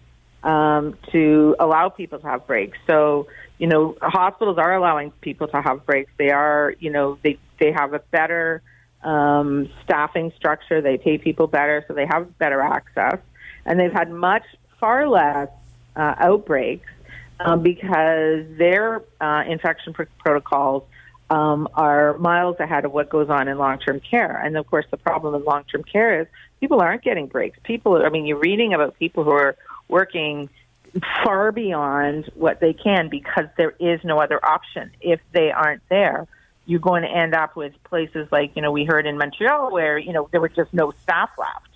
um, 0.44 0.98
to 1.12 1.56
allow 1.60 1.90
people 1.90 2.20
to 2.20 2.28
have 2.28 2.48
breaks. 2.48 2.78
So, 2.88 3.28
you 3.58 3.68
know, 3.68 3.96
hospitals 4.02 4.58
are 4.58 4.74
allowing 4.74 5.12
people 5.22 5.48
to 5.50 5.62
have 5.62 5.86
breaks. 5.86 6.12
They 6.18 6.32
are, 6.32 6.74
you 6.80 6.92
know, 6.92 7.18
they 7.24 7.38
they 7.60 7.72
have 7.72 7.94
a 7.94 8.00
better 8.12 8.62
um, 9.04 9.70
staffing 9.84 10.32
structure. 10.38 10.82
They 10.82 10.98
pay 10.98 11.18
people 11.18 11.48
better, 11.48 11.84
so 11.88 11.94
they 11.94 12.06
have 12.06 12.38
better 12.38 12.62
access, 12.62 13.20
and 13.66 13.80
they've 13.80 13.92
had 13.92 14.12
much 14.12 14.44
far 14.80 15.08
less 15.08 15.50
uh, 15.96 16.16
outbreaks 16.18 16.90
um, 17.40 17.64
because 17.64 18.46
their 18.58 19.02
uh, 19.20 19.44
infection 19.48 19.94
pr- 19.94 20.04
protocols 20.20 20.84
um, 21.30 21.68
are 21.74 22.18
miles 22.18 22.58
ahead 22.60 22.86
of 22.86 22.92
what 22.92 23.10
goes 23.10 23.30
on 23.30 23.48
in 23.48 23.58
long-term 23.58 24.02
care. 24.02 24.36
And 24.38 24.58
of 24.58 24.68
course, 24.68 24.86
the 24.92 24.98
problem 24.98 25.34
in 25.34 25.44
long-term 25.46 25.84
care 25.84 26.22
is 26.22 26.28
people 26.60 26.82
aren't 26.82 27.04
getting 27.04 27.28
breaks. 27.28 27.58
People, 27.64 28.02
I 28.06 28.10
mean, 28.10 28.26
you're 28.26 28.40
reading 28.40 28.74
about 28.74 29.00
people 29.00 29.24
who 29.24 29.32
are 29.32 29.56
working 29.88 30.50
far 31.24 31.52
beyond 31.52 32.30
what 32.36 32.60
they 32.60 32.74
can 32.74 33.10
because 33.10 33.46
there 33.58 33.74
is 33.80 34.02
no 34.04 34.20
other 34.20 34.44
option. 34.44 34.92
If 35.00 35.22
they 35.32 35.52
aren't 35.52 35.82
there, 35.90 36.28
you're 36.66 36.80
going 36.80 37.04
to 37.04 37.10
end 37.10 37.34
up 37.34 37.56
with 37.56 37.74
places 37.84 38.28
like, 38.32 38.56
you 38.56 38.62
know, 38.62 38.72
we 38.72 38.86
heard 38.86 39.06
in 39.06 39.18
Montreal 39.18 39.72
where, 39.72 39.98
you 39.98 40.14
know, 40.14 40.30
there 40.32 40.42
were 40.42 40.50
just 40.50 40.74
no 40.74 40.92
staff 41.04 41.30
left. 41.38 41.68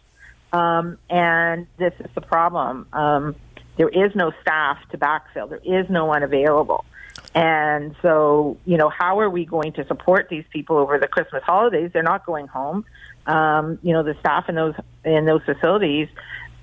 Um, 0.54 0.98
and 1.10 1.68
this 1.78 1.94
is 2.00 2.10
the 2.16 2.22
problem. 2.22 2.88
Um, 2.94 3.36
there 3.78 3.90
is 3.90 4.16
no 4.16 4.32
staff 4.42 4.78
to 4.92 4.98
backfill. 4.98 5.50
There 5.50 5.60
is 5.64 5.90
no 5.90 6.06
one 6.06 6.24
available. 6.24 6.86
And 7.34 7.96
so, 8.02 8.58
you 8.66 8.78
know, 8.78 8.90
how 8.90 9.20
are 9.20 9.30
we 9.30 9.44
going 9.44 9.74
to 9.74 9.86
support 9.88 10.30
these 10.30 10.46
people 10.52 10.78
over 10.78 10.98
the 10.98 11.08
Christmas 11.08 11.44
holidays? 11.44 11.92
They're 11.92 12.04
not 12.04 12.26
going 12.26 12.48
home. 12.48 12.86
Um, 13.26 13.80
you 13.82 13.92
know, 13.92 14.04
the 14.04 14.16
staff 14.20 14.48
in 14.48 14.56
those 14.56 14.76
in 15.04 15.26
those 15.26 15.42
facilities 15.44 16.08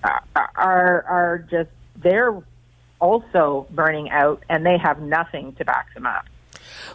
are 0.05 1.05
are 1.07 1.47
just 1.51 1.69
they're 1.97 2.41
also 3.01 3.67
burning 3.71 4.11
out, 4.11 4.45
and 4.49 4.65
they 4.65 4.79
have 4.79 5.03
nothing 5.03 5.55
to 5.57 5.65
back 5.65 5.93
them 5.95 6.07
up. 6.07 6.25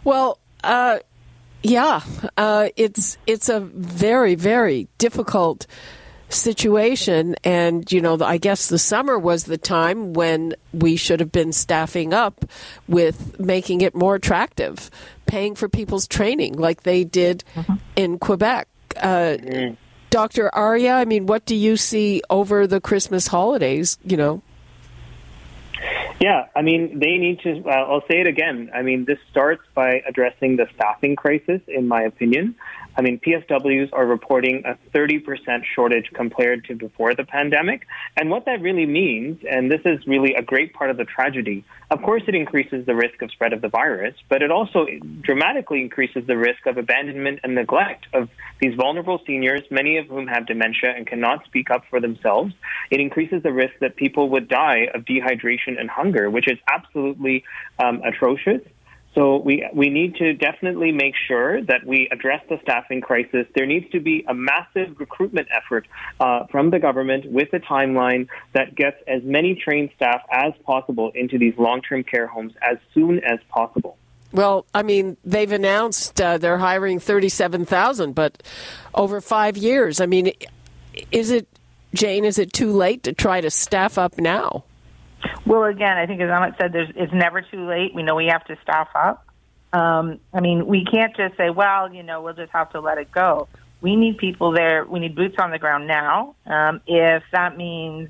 Well. 0.03 0.39
Uh, 0.63 0.99
yeah, 1.63 2.01
uh, 2.37 2.69
it's 2.75 3.17
it's 3.27 3.49
a 3.49 3.59
very 3.59 4.35
very 4.35 4.87
difficult 4.97 5.67
situation. 6.29 7.35
And, 7.43 7.89
you 7.91 8.01
know, 8.01 8.17
I 8.21 8.37
guess 8.37 8.67
the 8.67 8.79
summer 8.79 9.17
was 9.17 9.45
the 9.45 9.57
time 9.57 10.13
when 10.13 10.55
we 10.73 10.95
should 10.95 11.19
have 11.19 11.31
been 11.31 11.53
staffing 11.53 12.13
up 12.13 12.45
with 12.87 13.39
making 13.39 13.81
it 13.81 13.95
more 13.95 14.15
attractive, 14.15 14.89
paying 15.25 15.55
for 15.55 15.69
people's 15.69 16.07
training 16.07 16.53
like 16.53 16.83
they 16.83 17.03
did 17.03 17.43
mm-hmm. 17.55 17.75
in 17.95 18.19
Quebec. 18.19 18.67
Uh, 18.97 19.37
mm. 19.39 19.77
Dr. 20.09 20.53
Arya, 20.55 20.93
I 20.93 21.05
mean, 21.05 21.25
what 21.25 21.45
do 21.45 21.55
you 21.55 21.77
see 21.77 22.21
over 22.29 22.65
the 22.65 22.79
Christmas 22.79 23.27
holidays, 23.27 23.97
you 24.03 24.17
know? 24.17 24.41
Yeah, 26.19 26.47
I 26.55 26.63
mean, 26.63 26.99
they 26.99 27.17
need 27.17 27.39
to, 27.41 27.63
uh, 27.65 27.69
I'll 27.69 28.01
say 28.09 28.21
it 28.21 28.27
again. 28.27 28.71
I 28.73 28.81
mean, 28.81 29.05
this 29.05 29.19
starts 29.29 29.61
by 29.75 30.01
addressing 30.07 30.55
the 30.55 30.67
staffing 30.73 31.15
crisis, 31.15 31.61
in 31.67 31.87
my 31.87 32.01
opinion. 32.01 32.55
I 32.97 33.03
mean, 33.03 33.19
PSWs 33.19 33.89
are 33.93 34.05
reporting 34.07 34.63
a 34.65 34.75
30% 34.97 35.63
shortage 35.75 36.09
compared 36.13 36.65
to 36.65 36.75
before 36.75 37.13
the 37.13 37.23
pandemic. 37.23 37.85
And 38.19 38.31
what 38.31 38.45
that 38.45 38.59
really 38.59 38.87
means, 38.87 39.39
and 39.49 39.71
this 39.71 39.81
is 39.85 40.05
really 40.07 40.33
a 40.33 40.41
great 40.41 40.73
part 40.73 40.89
of 40.89 40.97
the 40.97 41.05
tragedy, 41.05 41.63
of 41.91 42.01
course, 42.01 42.23
it 42.27 42.33
increases 42.33 42.85
the 42.87 42.95
risk 42.95 43.21
of 43.21 43.31
spread 43.31 43.53
of 43.53 43.61
the 43.61 43.69
virus, 43.69 44.15
but 44.27 44.41
it 44.41 44.49
also 44.49 44.87
dramatically 45.21 45.79
increases 45.81 46.25
the 46.25 46.35
risk 46.35 46.65
of 46.65 46.77
abandonment 46.77 47.39
and 47.43 47.53
neglect 47.53 48.07
of 48.13 48.29
these 48.59 48.73
vulnerable 48.73 49.21
seniors, 49.27 49.61
many 49.69 49.97
of 49.97 50.07
whom 50.07 50.27
have 50.27 50.47
dementia 50.47 50.91
and 50.95 51.05
cannot 51.05 51.45
speak 51.45 51.69
up 51.69 51.83
for 51.89 52.01
themselves. 52.01 52.53
It 52.89 52.99
increases 52.99 53.43
the 53.43 53.53
risk 53.53 53.75
that 53.79 53.95
people 53.95 54.29
would 54.29 54.47
die 54.47 54.89
of 54.93 55.05
dehydration 55.05 55.79
and 55.79 55.89
hunger, 55.89 56.29
which 56.29 56.47
is 56.51 56.57
absolutely 56.67 57.43
um, 57.79 58.01
atrocious. 58.03 58.61
So 59.17 59.37
we 59.37 59.67
we 59.73 59.89
need 59.89 60.15
to 60.17 60.33
definitely 60.33 60.91
make 60.91 61.15
sure 61.27 61.59
that 61.63 61.83
we 61.83 62.07
address 62.11 62.43
the 62.49 62.59
staffing 62.61 63.01
crisis. 63.01 63.47
There 63.55 63.65
needs 63.65 63.89
to 63.89 63.99
be 63.99 64.23
a 64.27 64.33
massive 64.35 64.99
recruitment 64.99 65.47
effort 65.51 65.87
uh, 66.19 66.45
from 66.51 66.69
the 66.69 66.77
government 66.77 67.25
with 67.31 67.51
a 67.51 67.59
timeline 67.59 68.27
that 68.53 68.75
gets 68.75 68.97
as 69.07 69.23
many 69.23 69.55
trained 69.55 69.89
staff 69.95 70.21
as 70.31 70.53
possible 70.63 71.11
into 71.15 71.39
these 71.39 71.55
long-term 71.57 72.03
care 72.03 72.27
homes 72.27 72.53
as 72.61 72.77
soon 72.93 73.19
as 73.23 73.39
possible. 73.49 73.97
Well, 74.33 74.67
I 74.71 74.83
mean, 74.83 75.17
they've 75.25 75.51
announced 75.51 76.21
uh, 76.21 76.37
they're 76.37 76.59
hiring 76.59 76.99
37,000, 76.99 78.13
but 78.13 78.43
over 78.93 79.19
five 79.19 79.57
years. 79.57 79.99
I 79.99 80.05
mean, 80.05 80.31
is 81.11 81.31
it, 81.31 81.47
Jane, 81.95 82.23
is 82.23 82.37
it 82.37 82.53
too 82.53 82.71
late 82.71 83.01
to 83.03 83.13
try 83.13 83.41
to 83.41 83.49
staff 83.49 83.97
up 83.97 84.19
now? 84.19 84.63
Well, 85.45 85.63
again, 85.63 85.97
I 85.97 86.05
think 86.05 86.21
as 86.21 86.29
Amit 86.29 86.57
said, 86.59 86.73
there's, 86.73 86.89
it's 86.95 87.13
never 87.13 87.41
too 87.41 87.67
late. 87.67 87.93
We 87.93 88.03
know 88.03 88.15
we 88.15 88.27
have 88.27 88.45
to 88.45 88.57
staff 88.61 88.89
up. 88.95 89.25
Um, 89.73 90.19
I 90.33 90.39
mean, 90.39 90.65
we 90.65 90.85
can't 90.85 91.15
just 91.15 91.35
say, 91.37 91.49
well, 91.49 91.93
you 91.93 92.03
know, 92.03 92.21
we'll 92.21 92.33
just 92.33 92.51
have 92.51 92.71
to 92.71 92.79
let 92.79 92.97
it 92.97 93.11
go. 93.11 93.47
We 93.81 93.95
need 93.95 94.17
people 94.17 94.51
there. 94.51 94.85
We 94.85 94.99
need 94.99 95.15
boots 95.15 95.35
on 95.39 95.51
the 95.51 95.59
ground 95.59 95.87
now. 95.87 96.35
Um, 96.45 96.81
if 96.87 97.23
that 97.31 97.57
means 97.57 98.09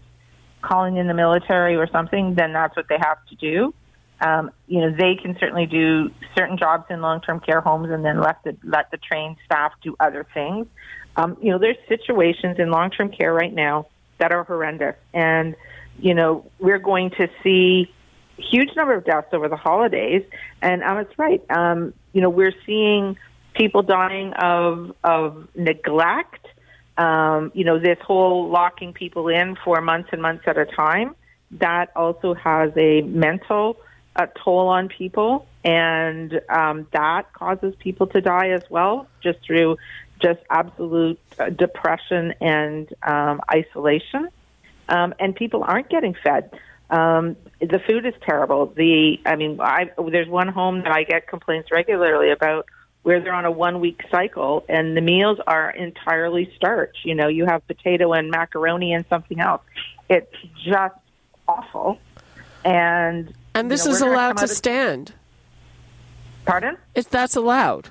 calling 0.62 0.98
in 0.98 1.08
the 1.08 1.14
military 1.14 1.76
or 1.76 1.88
something, 1.88 2.36
then 2.36 2.54
that's 2.54 2.76
what 2.76 2.88
they 2.88 2.98
have 3.00 3.18
to 3.30 3.36
do. 3.36 3.74
Um, 4.20 4.52
you 4.68 4.82
know, 4.82 4.92
they 4.92 5.16
can 5.16 5.38
certainly 5.40 5.66
do 5.66 6.10
certain 6.36 6.58
jobs 6.58 6.86
in 6.90 7.02
long-term 7.02 7.42
care 7.42 7.62
homes 7.62 7.90
and 7.92 8.04
then 8.04 8.20
let 8.20 8.44
the 8.44 8.58
let 8.64 8.90
the 8.90 8.98
trained 8.98 9.38
staff 9.46 9.74
do 9.84 9.96
other 10.00 10.26
things. 10.34 10.66
Um, 11.16 11.38
you 11.42 11.52
know, 11.52 11.60
there's 11.60 11.78
situations 11.88 12.58
in 12.60 12.72
long-term 12.72 13.10
care 13.12 13.34
right 13.34 13.54
now 13.54 13.88
that 14.18 14.32
are 14.32 14.44
horrendous, 14.44 14.96
and 15.14 15.56
you 16.00 16.14
know, 16.14 16.46
we're 16.60 16.80
going 16.80 17.12
to 17.12 17.28
see 17.44 17.92
huge 18.38 18.70
number 18.76 18.94
of 18.94 19.06
deaths 19.06 19.28
over 19.34 19.50
the 19.50 19.56
holidays. 19.56 20.24
And 20.62 20.84
um, 20.84 21.00
it's 21.00 21.18
right. 21.18 21.44
Um, 21.50 21.94
you 22.14 22.22
know, 22.22 22.30
we're 22.30 22.54
seeing 22.66 23.18
people 23.54 23.84
dying 23.84 24.34
of 24.34 24.96
of 25.04 25.48
neglect. 25.56 26.46
Um, 26.98 27.52
you 27.54 27.64
know, 27.64 27.80
this 27.80 27.98
whole 28.02 28.50
locking 28.50 28.94
people 28.94 29.28
in 29.28 29.56
for 29.64 29.82
months 29.82 30.10
and 30.12 30.22
months 30.22 30.44
at 30.48 30.58
a 30.58 30.66
time. 30.66 31.16
That 31.52 31.92
also 31.96 32.34
has 32.34 32.72
a 32.76 33.02
mental 33.02 33.78
uh, 34.16 34.26
toll 34.44 34.68
on 34.68 34.90
people, 34.90 35.48
and 35.64 36.42
um, 36.50 36.88
that 36.92 37.32
causes 37.34 37.74
people 37.80 38.08
to 38.08 38.20
die 38.20 38.50
as 38.50 38.64
well, 38.70 39.08
just 39.24 39.40
through 39.46 39.78
just 40.22 40.40
absolute 40.50 41.20
uh, 41.40 41.50
depression 41.50 42.34
and 42.42 42.92
um, 43.04 43.40
isolation 43.54 44.30
um, 44.90 45.14
and 45.20 45.36
people 45.36 45.64
aren't 45.64 45.90
getting 45.90 46.16
fed. 46.24 46.52
Um, 46.90 47.36
the 47.60 47.80
food 47.88 48.06
is 48.06 48.14
terrible. 48.26 48.68
The 48.68 49.20
I 49.26 49.36
mean, 49.36 49.60
I 49.60 49.92
there's 50.10 50.30
one 50.30 50.48
home 50.48 50.84
that 50.84 50.92
I 50.92 51.04
get 51.04 51.28
complaints 51.28 51.70
regularly 51.72 52.32
about 52.32 52.68
where 53.04 53.22
they're 53.22 53.34
on 53.34 53.46
a 53.46 53.52
one 53.52 53.80
week 53.80 54.02
cycle 54.12 54.66
and 54.68 54.96
the 54.96 55.02
meals 55.02 55.40
are 55.48 55.70
entirely 55.70 56.52
starch. 56.56 56.98
You 57.04 57.16
know, 57.16 57.28
you 57.28 57.46
have 57.46 57.66
potato 57.68 58.14
and 58.14 58.30
macaroni 58.30 58.94
and 58.94 59.06
something 59.10 59.40
else. 59.40 59.62
It's 60.10 60.34
just 60.66 60.96
awful. 61.48 62.00
And 62.64 63.34
and 63.54 63.72
this 63.72 63.86
you 63.86 63.92
know, 63.92 63.96
is 63.96 64.02
allowed 64.02 64.38
to 64.38 64.48
stand. 64.48 65.14
Pardon? 66.46 66.78
If 66.96 67.10
that's 67.10 67.36
allowed. 67.36 67.90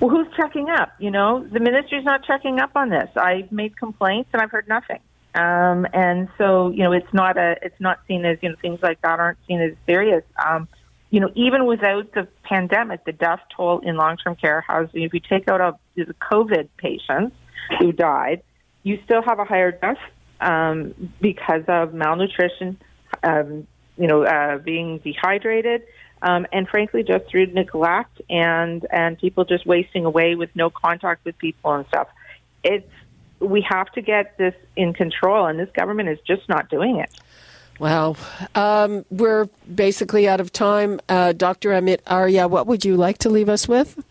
Well, 0.00 0.10
who's 0.10 0.28
checking 0.36 0.68
up? 0.70 0.92
You 0.98 1.10
know, 1.10 1.46
the 1.50 1.60
ministry's 1.60 2.04
not 2.04 2.24
checking 2.24 2.58
up 2.60 2.72
on 2.74 2.90
this. 2.90 3.08
I've 3.16 3.50
made 3.52 3.76
complaints 3.76 4.30
and 4.32 4.42
I've 4.42 4.50
heard 4.50 4.68
nothing. 4.68 5.00
Um, 5.34 5.86
and 5.92 6.28
so, 6.38 6.70
you 6.70 6.84
know, 6.84 6.92
it's 6.92 7.12
not 7.12 7.36
a, 7.36 7.56
it's 7.62 7.80
not 7.80 8.00
seen 8.06 8.24
as, 8.24 8.38
you 8.40 8.50
know, 8.50 8.56
things 8.62 8.80
like 8.82 9.00
that 9.02 9.18
aren't 9.18 9.38
seen 9.48 9.60
as 9.60 9.72
serious. 9.86 10.22
Um, 10.44 10.68
you 11.10 11.20
know, 11.20 11.30
even 11.34 11.66
without 11.66 12.12
the 12.12 12.26
pandemic, 12.42 13.04
the 13.04 13.12
death 13.12 13.40
toll 13.56 13.80
in 13.80 13.96
long-term 13.96 14.36
care 14.36 14.60
has, 14.62 14.88
if 14.94 15.14
you 15.14 15.20
take 15.20 15.48
out 15.48 15.60
of 15.60 15.78
the 15.96 16.14
COVID 16.14 16.68
patients 16.76 17.36
who 17.78 17.92
died, 17.92 18.42
you 18.82 19.00
still 19.04 19.22
have 19.22 19.38
a 19.38 19.44
higher 19.44 19.72
death 19.72 19.98
um, 20.40 21.10
because 21.20 21.62
of 21.68 21.94
malnutrition, 21.94 22.78
um, 23.22 23.66
you 23.96 24.06
know, 24.06 24.24
uh, 24.24 24.58
being 24.58 24.98
dehydrated, 24.98 25.82
um, 26.22 26.46
and 26.52 26.68
frankly, 26.68 27.02
just 27.02 27.26
through 27.30 27.46
neglect 27.46 28.20
and 28.28 28.86
and 28.90 29.18
people 29.18 29.44
just 29.44 29.66
wasting 29.66 30.04
away 30.04 30.34
with 30.34 30.50
no 30.54 30.70
contact 30.70 31.24
with 31.24 31.36
people 31.38 31.72
and 31.72 31.86
stuff. 31.88 32.08
It's 32.62 32.90
we 33.40 33.60
have 33.68 33.90
to 33.92 34.02
get 34.02 34.36
this 34.38 34.54
in 34.76 34.92
control, 34.92 35.46
and 35.46 35.58
this 35.58 35.70
government 35.72 36.08
is 36.08 36.18
just 36.26 36.48
not 36.48 36.68
doing 36.68 36.98
it. 36.98 37.10
Well, 37.78 38.16
um, 38.54 39.04
we're 39.10 39.48
basically 39.72 40.28
out 40.28 40.40
of 40.40 40.52
time. 40.52 41.00
Uh, 41.08 41.32
Dr. 41.32 41.70
Amit 41.70 42.00
Arya, 42.06 42.46
what 42.46 42.66
would 42.66 42.84
you 42.84 42.96
like 42.96 43.18
to 43.18 43.28
leave 43.28 43.48
us 43.48 43.66
with? 43.66 44.02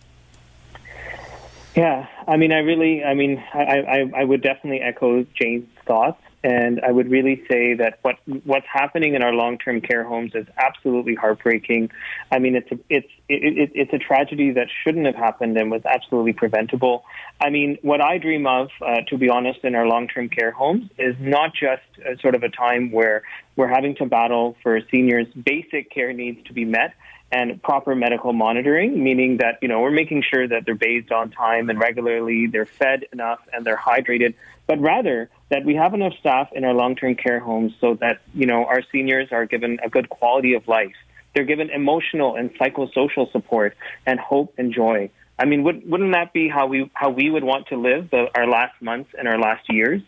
Yeah, 1.76 2.08
I 2.28 2.38
mean, 2.38 2.52
I 2.52 2.60
really, 2.60 3.04
I 3.04 3.14
mean, 3.14 3.44
I, 3.54 3.64
I, 3.64 4.12
I 4.22 4.24
would 4.26 4.44
definitely 4.44 4.82
echo 4.82 5.26
Jane's 5.34 5.68
thoughts. 5.86 6.22
And 6.44 6.82
I 6.82 6.92
would 6.92 7.10
really 7.10 7.42
say 7.50 7.74
that 7.76 8.00
what 8.02 8.18
what's 8.44 8.66
happening 8.72 9.16
in 9.16 9.24
our 9.24 9.34
long-term 9.34 9.80
care 9.80 10.04
homes 10.04 10.34
is 10.36 10.46
absolutely 10.58 11.16
heartbreaking. 11.16 11.90
I 12.32 12.40
mean, 12.40 12.56
it's 12.56 12.70
a, 12.70 12.80
it's 12.90 13.08
it, 13.30 13.58
it, 13.58 13.72
it's 13.74 13.94
a 13.94 13.98
tragedy 13.98 14.52
that 14.52 14.68
shouldn't 14.84 15.06
have 15.06 15.16
happened 15.16 15.58
and 15.58 15.72
was 15.72 15.84
absolutely 15.86 16.34
preventable. 16.34 17.06
I 17.40 17.50
mean, 17.50 17.78
what 17.82 18.02
I 18.02 18.18
dream 18.18 18.46
of, 18.46 18.70
uh, 18.82 19.02
to 19.08 19.18
be 19.18 19.30
honest, 19.30 19.60
in 19.64 19.74
our 19.74 19.88
long-term 19.88 20.30
care 20.30 20.52
homes 20.52 20.90
is 20.98 21.16
not 21.20 21.54
just 21.54 21.82
a, 22.06 22.20
sort 22.20 22.36
of 22.36 22.44
a 22.44 22.50
time 22.50 22.92
where 22.92 23.24
we're 23.56 23.68
having 23.68 23.96
to 23.96 24.06
battle 24.06 24.58
for 24.62 24.80
seniors' 24.92 25.28
basic 25.34 25.92
care 25.92 26.12
needs 26.12 26.44
to 26.48 26.54
be 26.54 26.66
met 26.66 26.94
and 27.34 27.62
proper 27.64 27.96
medical 27.96 28.32
monitoring, 28.32 29.04
meaning 29.04 29.38
that, 29.38 29.58
you 29.60 29.68
know, 29.68 29.82
we're 29.82 29.90
making 29.90 30.24
sure 30.32 30.48
that 30.48 30.66
they're 30.66 30.76
bathed 30.76 31.12
on 31.12 31.32
time 31.32 31.68
and 31.72 31.80
regularly, 31.80 32.46
they're 32.46 32.68
fed 32.68 33.06
enough 33.12 33.40
and 33.52 33.66
they're 33.66 33.76
hydrated, 33.76 34.36
but 34.68 34.80
rather 34.80 35.32
that 35.50 35.66
we 35.66 35.74
have 35.74 35.96
enough 35.96 36.14
staff 36.20 36.50
in 36.54 36.64
our 36.64 36.76
long-term 36.76 37.16
care 37.16 37.40
homes 37.40 37.74
so 37.82 37.96
that, 37.96 38.22
you 38.36 38.46
know, 38.46 38.66
our 38.66 38.84
seniors 38.92 39.30
are 39.32 39.48
given 39.48 39.80
a 39.84 39.90
good 39.90 40.10
quality 40.10 40.54
of 40.54 40.68
life. 40.68 40.96
They're 41.34 41.44
given 41.44 41.72
emotional 41.72 42.36
and 42.36 42.54
psychosocial 42.54 43.32
support 43.32 43.76
and 44.06 44.20
hope 44.20 44.54
and 44.60 44.72
joy. 44.72 45.10
I 45.40 45.46
mean, 45.46 45.64
would, 45.64 45.90
wouldn't 45.90 46.14
that 46.14 46.34
be 46.34 46.48
how 46.48 46.68
we 46.68 46.92
how 46.94 47.10
we 47.10 47.32
would 47.32 47.44
want 47.44 47.68
to 47.70 47.78
live 47.78 48.12
the, 48.12 48.28
our 48.38 48.48
last 48.48 48.80
months 48.80 49.10
and 49.18 49.28
our 49.28 49.40
last 49.40 49.64
years? 49.70 50.04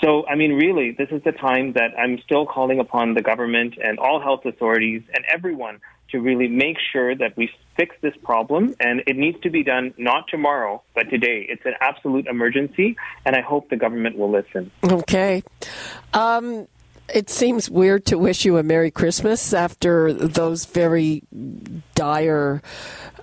So, 0.00 0.24
I 0.26 0.36
mean, 0.36 0.52
really, 0.52 0.92
this 0.92 1.08
is 1.10 1.22
the 1.24 1.32
time 1.32 1.72
that 1.72 1.98
I'm 1.98 2.20
still 2.22 2.46
calling 2.46 2.78
upon 2.78 3.14
the 3.14 3.22
government 3.22 3.74
and 3.82 3.98
all 3.98 4.20
health 4.20 4.44
authorities 4.46 5.02
and 5.12 5.24
everyone 5.28 5.80
to 6.12 6.20
really 6.20 6.48
make 6.48 6.76
sure 6.92 7.14
that 7.14 7.36
we 7.36 7.50
fix 7.76 7.96
this 8.00 8.14
problem. 8.22 8.74
And 8.80 9.02
it 9.06 9.16
needs 9.16 9.40
to 9.42 9.50
be 9.50 9.62
done 9.62 9.94
not 9.96 10.28
tomorrow, 10.28 10.82
but 10.94 11.10
today. 11.10 11.46
It's 11.48 11.64
an 11.64 11.74
absolute 11.80 12.26
emergency, 12.26 12.96
and 13.24 13.36
I 13.36 13.40
hope 13.40 13.70
the 13.70 13.76
government 13.76 14.16
will 14.18 14.30
listen. 14.30 14.70
Okay. 14.84 15.42
Um, 16.12 16.66
it 17.12 17.30
seems 17.30 17.70
weird 17.70 18.06
to 18.06 18.18
wish 18.18 18.44
you 18.44 18.58
a 18.58 18.62
Merry 18.62 18.90
Christmas 18.90 19.52
after 19.52 20.12
those 20.12 20.64
very 20.64 21.22
dire. 21.94 22.62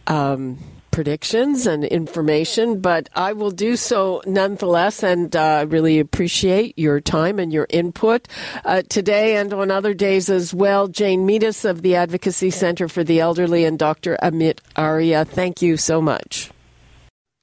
Um, 0.08 0.60
predictions 0.98 1.68
and 1.68 1.84
information, 1.84 2.82
but 2.82 3.08
I 3.14 3.34
will 3.34 3.52
do 3.52 3.76
so 3.76 4.24
nonetheless 4.26 5.04
and 5.04 5.36
uh, 5.36 5.68
really 5.70 6.00
appreciate 6.00 6.74
your 6.76 7.00
time 7.00 7.38
and 7.38 7.54
your 7.54 7.68
input 7.70 8.28
uh, 8.66 8.82
today 8.90 9.36
and 9.36 9.54
on 9.54 9.70
other 9.70 9.94
days 9.94 10.28
as 10.28 10.56
well. 10.56 10.88
Jane 10.88 11.28
Meadus 11.28 11.70
of 11.70 11.84
the 11.84 11.94
Advocacy 11.94 12.50
Center 12.50 12.88
for 12.88 13.04
the 13.04 13.20
Elderly 13.20 13.64
and 13.64 13.78
Dr. 13.78 14.18
Amit 14.24 14.58
Arya, 14.76 15.24
thank 15.24 15.62
you 15.62 15.78
so 15.78 16.02
much. 16.02 16.50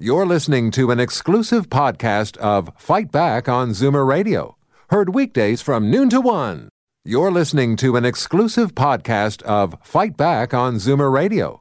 You're 0.01 0.27
listening 0.27 0.73
to 0.73 0.91
an 0.91 0.99
exclusive 0.99 1.71
podcast 1.71 2.37
of 2.39 2.73
Fight 2.77 3.13
Back 3.13 3.49
on 3.49 3.71
Zoomer 3.71 4.05
Radio, 4.05 4.57
heard 4.91 5.15
weekdays 5.15 5.63
from 5.63 5.93
noon 5.93 6.11
to 6.11 6.21
one. 6.21 6.71
You're 7.05 7.31
listening 7.31 7.77
to 7.77 7.95
an 7.95 8.05
exclusive 8.05 8.75
podcast 8.75 9.43
of 9.43 9.77
Fight 9.85 10.17
Back 10.17 10.53
on 10.53 10.75
Zoomer 10.79 11.13
Radio 11.13 11.61